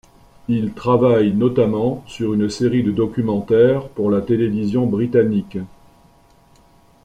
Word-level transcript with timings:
Il 0.47 0.73
travaille 0.73 1.31
notamment 1.31 2.03
sur 2.07 2.33
une 2.33 2.49
série 2.49 2.81
de 2.81 2.89
documentaires 2.89 3.87
pour 3.89 4.09
la 4.09 4.21
télévision 4.23 4.87
britannique. 4.87 5.59